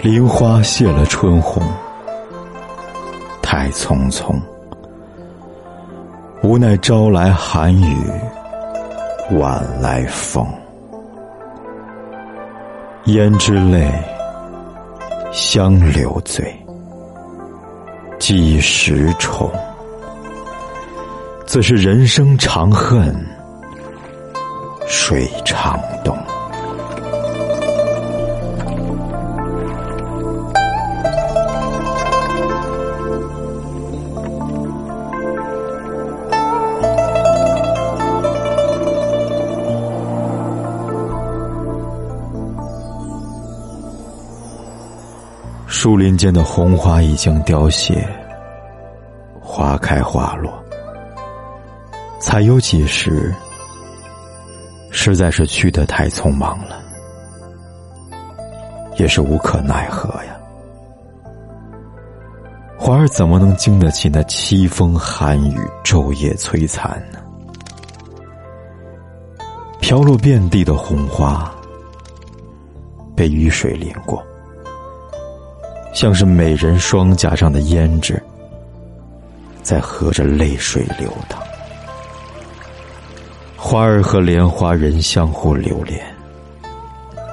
[0.00, 1.60] 梨花谢了春红，
[3.42, 4.40] 太匆匆。
[6.40, 7.96] 无奈朝来寒雨，
[9.32, 10.46] 晚来风。
[13.06, 13.90] 胭脂泪，
[15.32, 16.54] 香留醉。
[18.20, 19.50] 几时重？
[21.44, 23.14] 自是人生长恨
[24.86, 26.16] 水长东。
[45.80, 48.04] 树林间的红花已经凋谢，
[49.40, 50.52] 花开花落，
[52.18, 53.32] 采有几时，
[54.90, 56.82] 实在是去得太匆忙了，
[58.96, 60.36] 也是无可奈何呀。
[62.76, 67.20] 花儿怎么能经得起那凄风寒雨、昼夜摧残呢？
[69.78, 71.48] 飘落遍地的红花，
[73.14, 74.20] 被雨水淋过。
[75.98, 78.22] 像是美人双颊上的胭脂，
[79.64, 81.42] 在和着泪水流淌。
[83.56, 86.06] 花儿和莲花人相互留恋，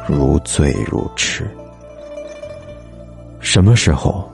[0.08, 1.48] 如醉如痴。
[3.40, 4.28] 什么时候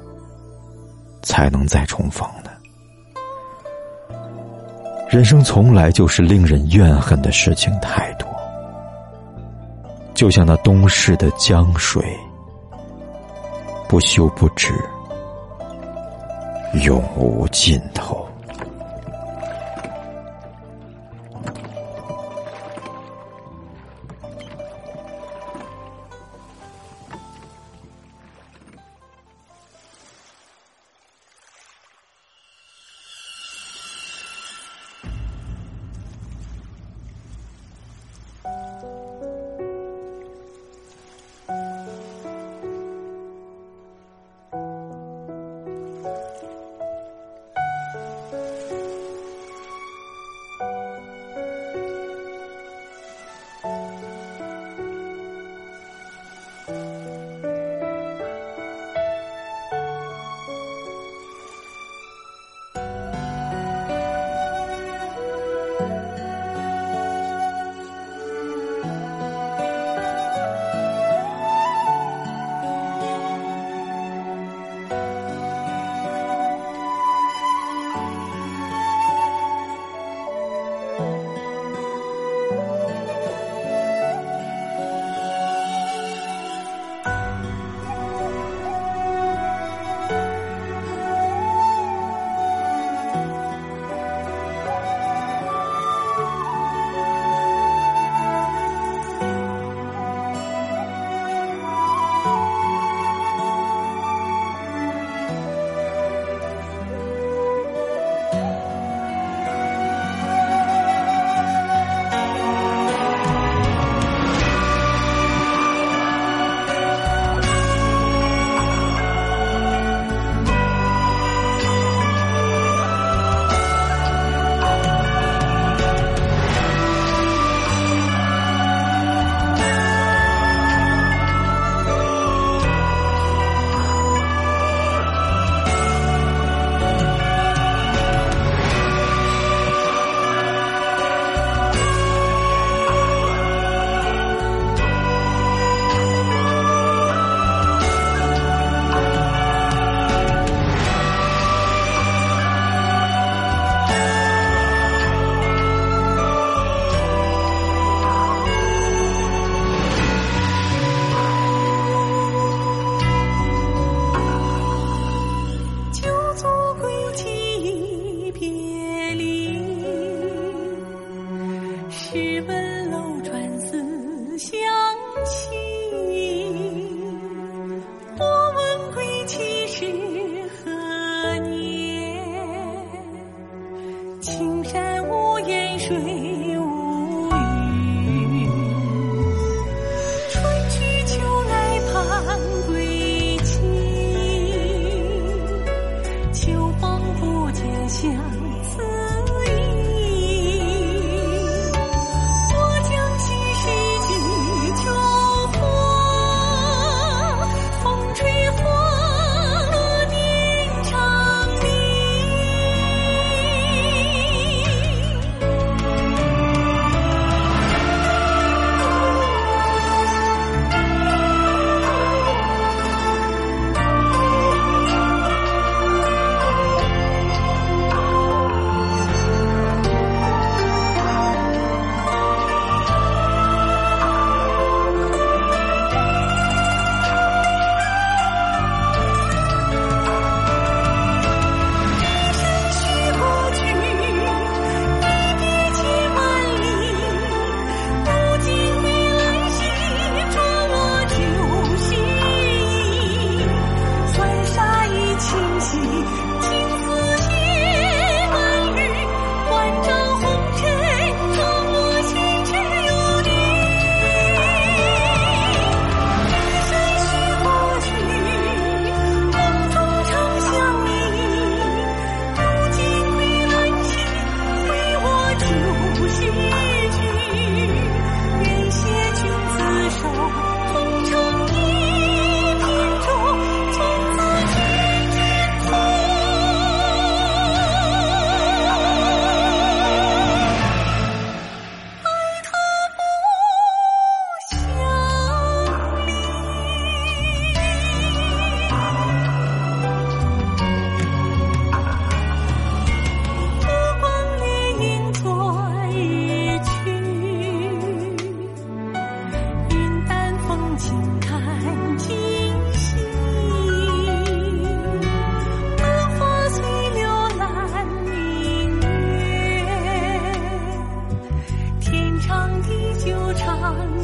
[1.22, 2.52] 才能再重逢呢？
[5.10, 8.26] 人生从来就是令人怨恨的事情太多，
[10.14, 12.02] 就像那东逝的江水。
[13.92, 14.74] 不休不止，
[16.86, 18.21] 永无尽头。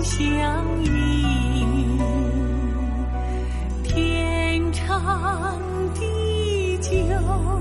[0.10, 2.00] 相依
[3.84, 5.60] 天长
[5.94, 7.57] 地久。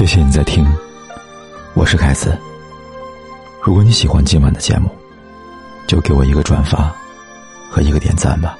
[0.00, 0.66] 谢谢你在听，
[1.74, 2.34] 我是凯子。
[3.62, 4.88] 如果你喜欢今晚的节目，
[5.86, 6.90] 就给我一个转发
[7.70, 8.56] 和一个点赞吧。